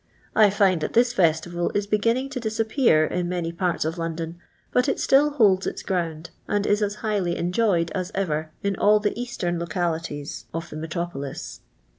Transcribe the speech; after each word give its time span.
I 0.35 0.49
find 0.49 0.81
that 0.81 0.93
this 0.93 1.13
festival 1.13 1.69
is 1.75 1.85
beginning 1.85 2.29
to 2.31 2.39
disappear 2.39 3.05
in 3.05 3.29
many 3.29 3.51
paru 3.51 3.85
of 3.87 3.99
London, 3.99 4.39
but 4.71 4.89
it 4.89 4.99
still 4.99 5.29
holds 5.29 5.67
its 5.67 5.83
grosind, 5.83 6.31
and 6.47 6.65
is 6.65 6.81
as 6.81 6.95
highly 7.05 7.37
enjoyed 7.37 7.91
as 7.91 8.11
ever, 8.15 8.49
in 8.63 8.75
all 8.77 8.99
the 8.99 9.13
eastern 9.15 9.59
localities 9.59 10.45
of 10.55 10.71
the 10.71 10.75
metropolis. 10.75 11.59